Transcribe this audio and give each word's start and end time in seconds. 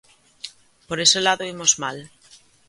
Por 0.87 0.97
ese 1.05 1.19
lado 1.25 1.43
imos 1.53 1.73
mal. 1.83 1.97